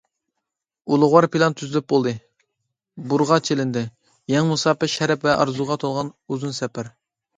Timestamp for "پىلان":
1.35-1.55